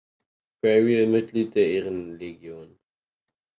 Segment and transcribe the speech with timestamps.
[0.61, 2.75] Prairial Mitglied der Ehrenlegion.